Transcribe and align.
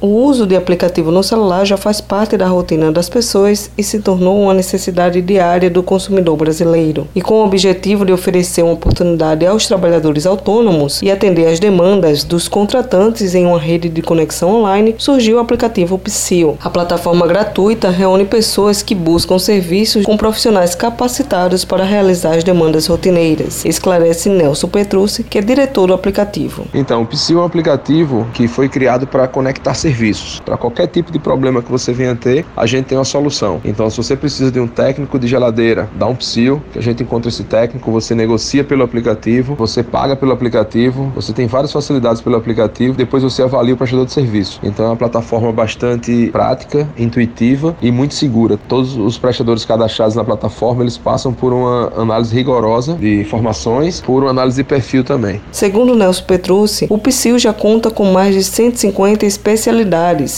O 0.00 0.06
uso 0.06 0.46
de 0.46 0.54
aplicativo 0.54 1.10
no 1.10 1.24
celular 1.24 1.64
já 1.64 1.76
faz 1.76 2.00
parte 2.00 2.36
da 2.36 2.46
rotina 2.46 2.92
das 2.92 3.08
pessoas 3.08 3.68
e 3.76 3.82
se 3.82 3.98
tornou 3.98 4.40
uma 4.40 4.54
necessidade 4.54 5.20
diária 5.20 5.68
do 5.68 5.82
consumidor 5.82 6.36
brasileiro. 6.36 7.08
E 7.16 7.20
com 7.20 7.40
o 7.40 7.44
objetivo 7.44 8.06
de 8.06 8.12
oferecer 8.12 8.62
uma 8.62 8.74
oportunidade 8.74 9.44
aos 9.44 9.66
trabalhadores 9.66 10.24
autônomos 10.24 11.02
e 11.02 11.10
atender 11.10 11.48
às 11.48 11.58
demandas 11.58 12.22
dos 12.22 12.46
contratantes 12.46 13.34
em 13.34 13.44
uma 13.44 13.58
rede 13.58 13.88
de 13.88 14.00
conexão 14.00 14.60
online, 14.60 14.94
surgiu 14.98 15.38
o 15.38 15.40
aplicativo 15.40 15.98
Psyo. 15.98 16.56
A 16.62 16.70
plataforma 16.70 17.26
gratuita 17.26 17.90
reúne 17.90 18.24
pessoas 18.24 18.84
que 18.84 18.94
buscam 18.94 19.36
serviços 19.36 20.04
com 20.04 20.16
profissionais 20.16 20.76
capacitados 20.76 21.64
para 21.64 21.82
realizar 21.82 22.36
as 22.36 22.44
demandas 22.44 22.86
rotineiras, 22.86 23.64
esclarece 23.64 24.28
Nelson 24.28 24.68
Petrucci, 24.68 25.24
que 25.24 25.38
é 25.38 25.42
diretor 25.42 25.88
do 25.88 25.92
aplicativo. 25.92 26.68
Então, 26.72 27.02
o 27.02 27.06
Psyo 27.06 27.40
é 27.40 27.42
um 27.42 27.46
aplicativo 27.46 28.28
que 28.32 28.46
foi 28.46 28.68
criado 28.68 29.04
para 29.04 29.26
conectar 29.26 29.74
serviços. 29.88 30.40
Para 30.44 30.56
qualquer 30.56 30.86
tipo 30.86 31.10
de 31.10 31.18
problema 31.18 31.62
que 31.62 31.70
você 31.70 31.92
venha 31.92 32.14
ter, 32.14 32.44
a 32.56 32.66
gente 32.66 32.86
tem 32.86 32.98
uma 32.98 33.04
solução. 33.04 33.60
Então, 33.64 33.88
se 33.88 33.96
você 33.96 34.14
precisa 34.14 34.50
de 34.50 34.60
um 34.60 34.66
técnico 34.66 35.18
de 35.18 35.26
geladeira, 35.26 35.88
dá 35.96 36.06
um 36.06 36.14
psil, 36.14 36.62
que 36.72 36.78
a 36.78 36.82
gente 36.82 37.02
encontra 37.02 37.28
esse 37.30 37.44
técnico, 37.44 37.90
você 37.90 38.14
negocia 38.14 38.62
pelo 38.62 38.82
aplicativo, 38.82 39.54
você 39.54 39.82
paga 39.82 40.14
pelo 40.14 40.32
aplicativo, 40.32 41.10
você 41.14 41.32
tem 41.32 41.46
várias 41.46 41.72
facilidades 41.72 42.20
pelo 42.20 42.36
aplicativo, 42.36 42.94
depois 42.94 43.22
você 43.22 43.42
avalia 43.42 43.74
o 43.74 43.76
prestador 43.76 44.04
de 44.04 44.12
serviço. 44.12 44.60
Então, 44.62 44.84
é 44.84 44.88
uma 44.88 44.96
plataforma 44.96 45.50
bastante 45.52 46.28
prática, 46.30 46.86
intuitiva 46.98 47.74
e 47.80 47.90
muito 47.90 48.14
segura. 48.14 48.58
Todos 48.68 48.96
os 48.96 49.16
prestadores 49.16 49.64
cadastrados 49.64 50.14
na 50.14 50.24
plataforma, 50.24 50.82
eles 50.82 50.98
passam 50.98 51.32
por 51.32 51.52
uma 51.52 51.90
análise 51.96 52.34
rigorosa 52.34 52.94
de 52.94 53.20
informações, 53.20 54.02
por 54.02 54.22
uma 54.22 54.30
análise 54.30 54.58
de 54.58 54.64
perfil 54.64 55.02
também. 55.02 55.40
Segundo 55.50 55.94
Nelson 55.94 56.24
Petrucci, 56.24 56.86
o 56.90 56.98
psil 56.98 57.38
já 57.38 57.52
conta 57.54 57.90
com 57.90 58.04
mais 58.12 58.34
de 58.34 58.44
150 58.44 59.24
especialidades 59.24 59.77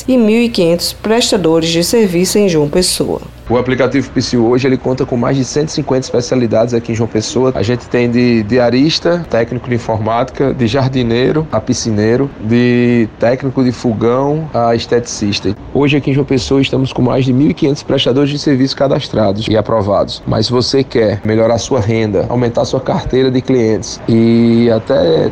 e 0.09 0.15
1.500 0.15 0.97
prestadores 1.03 1.71
de 1.71 1.85
serviço 1.85 2.39
em 2.39 2.49
João 2.49 2.69
Pessoa. 2.69 3.21
O 3.51 3.59
aplicativo 3.59 4.09
PCU 4.13 4.45
hoje 4.45 4.69
ele 4.69 4.77
conta 4.77 5.05
com 5.05 5.17
mais 5.17 5.37
de 5.37 5.45
150 5.45 6.07
especialidades 6.07 6.73
aqui 6.73 6.93
em 6.93 6.95
João 6.95 7.09
Pessoa. 7.09 7.51
A 7.57 7.65
gente 7.65 7.89
tem 7.89 8.09
de 8.09 8.45
diarista, 8.45 9.27
técnico 9.29 9.69
de 9.69 9.75
informática, 9.75 10.55
de 10.55 10.69
jardineiro 10.69 11.45
a 11.51 11.61
piscineiro, 11.61 12.31
de 12.45 13.09
técnico 13.19 13.65
de 13.65 13.73
fogão 13.73 14.49
a 14.55 14.77
esteticista. 14.77 15.57
Hoje 15.75 15.97
aqui 15.97 16.13
em 16.13 16.15
João 16.15 16.25
Pessoa 16.25 16.61
estamos 16.61 16.93
com 16.93 17.03
mais 17.03 17.25
de 17.25 17.35
1.500 17.35 17.85
prestadores 17.85 18.31
de 18.31 18.39
serviço 18.39 18.77
cadastrados 18.77 19.49
e 19.49 19.57
aprovados. 19.57 20.23
Mas 20.29 20.47
se 20.47 20.53
você 20.53 20.85
quer 20.85 21.21
melhorar 21.25 21.59
sua 21.59 21.81
renda, 21.81 22.27
aumentar 22.29 22.65
sua 22.65 22.81
carteira 22.81 23.33
de 23.33 23.41
clientes 23.41 24.01
e 24.09 24.71
até 24.71 25.29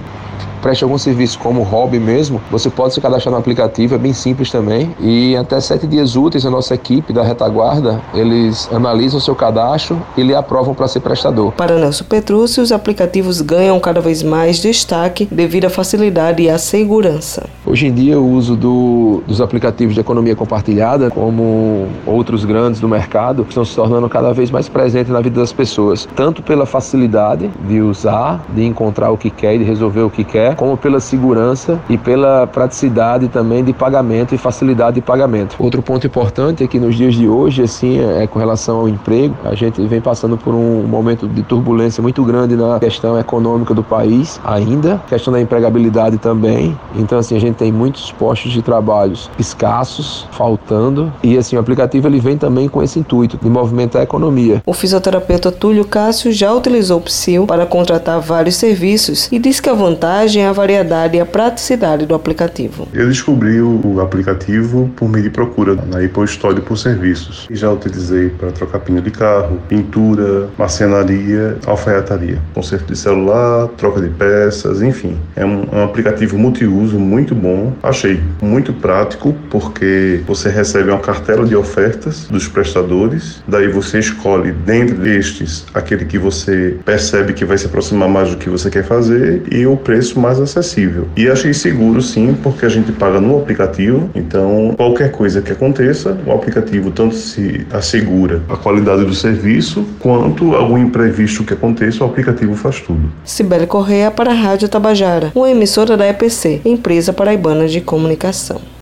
preste 0.59 0.85
algum 0.85 0.99
serviço 0.99 1.39
como 1.39 1.63
hobby 1.63 1.99
mesmo, 1.99 2.41
você 2.51 2.69
pode 2.69 2.95
se 2.95 3.01
cadastrar 3.01 3.33
no 3.33 3.39
aplicativo, 3.39 3.95
é 3.95 3.99
bem 3.99 4.13
simples 4.13 4.51
também. 4.51 4.95
E 5.01 5.37
até 5.37 5.61
sete 5.61 5.87
dias 5.87 6.17
úteis, 6.17 6.45
a 6.45 6.51
nossa 6.51 6.75
equipe 6.75 7.13
da 7.13 7.23
retaguarda, 7.23 8.01
eles 8.15 8.69
analisam 8.73 9.19
o 9.19 9.21
seu 9.21 9.35
cadastro 9.35 10.01
e 10.17 10.23
lhe 10.23 10.35
aprovam 10.35 10.75
para 10.75 10.89
ser 10.89 11.01
prestador. 11.01 11.53
Para 11.53 11.79
Nelson 11.79 12.05
Petrúcio, 12.05 12.63
os 12.63 12.73
aplicativos 12.73 13.41
ganham 13.41 13.79
cada 13.81 14.01
vez 14.01 14.23
mais 14.23 14.59
destaque 14.59 15.29
devido 15.31 15.67
à 15.67 15.71
facilidade 15.71 16.43
e 16.43 16.51
à 16.51 16.59
segurança. 16.59 17.49
Hoje 17.65 17.87
em 17.87 17.93
dia, 17.93 18.19
o 18.19 18.33
uso 18.33 18.57
do, 18.57 19.23
dos 19.27 19.41
aplicativos 19.41 19.95
de 19.95 20.01
economia 20.01 20.35
compartilhada, 20.35 21.11
como 21.11 21.87
outros 22.07 22.45
grandes 22.45 22.81
do 22.81 22.89
mercado, 22.89 23.47
estão 23.49 23.65
se 23.65 23.75
tornando 23.75 24.09
cada 24.09 24.33
vez 24.33 24.51
mais 24.51 24.69
presentes 24.69 25.13
na 25.13 25.21
vida 25.21 25.41
das 25.41 25.53
pessoas, 25.53 26.09
tanto 26.17 26.43
pela 26.43 26.67
facilidade 26.67 27.51
de 27.69 27.81
usar, 27.81 28.45
de 28.55 28.65
encontrar 28.65 29.11
o 29.11 29.17
que 29.17 29.31
quer 29.31 29.55
e 29.55 29.59
de 29.59 29.65
resolver 29.65 30.03
o 30.03 30.11
que 30.11 30.25
quer, 30.25 30.48
como 30.55 30.77
pela 30.77 31.01
segurança 31.01 31.79
e 31.89 31.97
pela 31.97 32.47
praticidade 32.47 33.29
também 33.29 33.65
de 33.65 33.73
pagamento 33.73 34.35
e 34.35 34.39
facilidade 34.39 34.97
de 34.97 35.03
pagamento. 35.03 35.57
Outro 35.59 35.83
ponto 35.83 36.07
importante 36.07 36.65
é 36.65 36.67
que 36.67 36.79
nos 36.79 36.95
dias 36.95 37.15
de 37.15 37.29
hoje, 37.29 37.63
assim, 37.63 38.01
é 38.01 38.27
com 38.27 38.39
relação 38.39 38.81
ao 38.81 38.89
emprego, 38.89 39.35
a 39.45 39.55
gente 39.55 39.81
vem 39.87 40.01
passando 40.01 40.37
por 40.37 40.55
um 40.55 40.83
momento 40.87 41.27
de 41.27 41.43
turbulência 41.43 42.03
muito 42.03 42.23
grande 42.25 42.57
na 42.57 42.79
questão 42.79 43.19
econômica 43.19 43.75
do 43.75 43.83
país 43.83 44.41
ainda, 44.45 45.01
questão 45.09 45.33
da 45.33 45.41
empregabilidade 45.41 46.19
também. 46.19 46.79
Então, 46.97 47.19
assim, 47.19 47.37
a 47.37 47.41
gente 47.41 47.57
tem 47.57 47.73
muitos 47.73 48.13
postos 48.13 48.53
de 48.53 48.63
trabalho 48.63 49.15
escassos, 49.39 50.27
faltando, 50.33 51.13
e 51.23 51.37
assim, 51.37 51.57
o 51.57 51.61
aplicativo 51.61 52.07
ele 52.07 52.21
vem 52.21 52.37
também 52.37 52.69
com 52.69 52.83
esse 52.83 52.99
intuito 52.99 53.39
de 53.41 53.49
movimentar 53.49 54.01
a 54.01 54.05
economia. 54.05 54.63
O 54.67 54.73
fisioterapeuta 54.73 55.51
Túlio 55.51 55.85
Cássio 55.85 56.33
já 56.33 56.53
utilizou 56.53 56.99
o 56.99 57.03
Psil 57.03 57.47
para 57.47 57.67
contratar 57.67 58.21
vários 58.21 58.57
serviços 58.57 59.29
e 59.31 59.39
diz 59.39 59.61
que 59.61 59.69
a 59.69 59.75
vantagem 59.75 60.38
a 60.47 60.53
variedade 60.53 61.17
e 61.17 61.21
a 61.21 61.27
praticidade 61.27 62.07
do 62.07 62.15
aplicativo. 62.15 62.89
Eu 62.93 63.09
descobri 63.09 63.61
o 63.61 64.01
aplicativo 64.01 64.91
por 64.97 65.09
meio 65.09 65.25
de 65.25 65.31
procura 65.31 65.75
na 65.75 65.99
Apple 66.05 66.25
Store 66.25 66.61
por 66.61 66.77
serviços. 66.77 67.47
E 67.51 67.57
já 67.57 67.71
utilizei 67.71 68.29
para 68.29 68.51
trocar 68.51 68.81
pneu 68.81 69.03
de 69.03 69.11
carro, 69.11 69.59
pintura, 69.69 70.49
marcenaria, 70.59 71.57
alfaiataria, 71.67 72.39
conserto 72.55 72.93
de 72.93 72.99
celular, 72.99 73.69
troca 73.77 74.01
de 74.01 74.09
peças, 74.09 74.83
enfim. 74.83 75.17
É 75.35 75.45
um, 75.45 75.65
é 75.73 75.77
um 75.77 75.85
aplicativo 75.85 76.39
multiuso 76.39 76.99
muito 76.99 77.35
bom. 77.35 77.73
Achei 77.83 78.21
muito 78.43 78.73
prático 78.73 79.35
porque 79.51 80.23
você 80.27 80.49
recebe 80.49 80.91
uma 80.91 81.01
cartela 81.01 81.47
de 81.47 81.57
ofertas 81.57 82.27
dos 82.29 82.47
prestadores, 82.47 83.43
daí 83.49 83.69
você 83.69 83.99
escolhe 83.99 84.53
dentro 84.53 84.97
destes 84.97 85.67
aquele 85.73 86.05
que 86.05 86.19
você 86.19 86.77
percebe 86.85 87.33
que 87.33 87.45
vai 87.45 87.57
se 87.57 87.67
aproximar 87.67 88.09
mais 88.09 88.31
do 88.31 88.37
que 88.37 88.51
você 88.51 88.69
quer 88.71 88.85
fazer 88.85 89.43
e 89.51 89.67
o 89.67 89.77
preço 89.77 90.21
mais 90.21 90.28
mais 90.29 90.41
acessível. 90.41 91.09
E 91.17 91.29
achei 91.29 91.55
seguro 91.55 92.03
sim, 92.03 92.37
porque 92.43 92.67
a 92.67 92.69
gente 92.69 92.93
paga 92.93 93.21
no 93.21 93.39
aplicativo, 93.39 94.11
então 94.15 94.75
qualquer 94.77 95.11
coisa 95.11 95.41
que 95.41 95.53
aconteça, 95.53 96.19
o 96.27 96.33
aplicativo 96.33 96.91
tanto 96.91 97.15
se 97.15 97.67
assegura 97.73 98.43
a 98.49 98.57
qualidade 98.57 99.05
do 99.05 99.15
serviço, 99.15 99.87
quanto 99.99 100.55
algum 100.55 100.77
imprevisto 100.77 101.45
que 101.45 101.55
aconteça, 101.55 102.05
o 102.05 102.07
aplicativo 102.07 102.55
faz 102.55 102.81
tudo. 102.81 103.11
Sibeli 103.25 103.67
Correia 103.67 104.11
para 104.11 104.31
a 104.31 104.35
Rádio 104.35 104.69
Tabajara, 104.69 105.33
uma 105.35 105.51
emissora 105.51 105.97
da 105.97 106.07
EPC, 106.07 106.61
Empresa 106.65 107.13
Paraibana 107.13 107.67
de 107.67 107.81
Comunicação. 107.81 108.61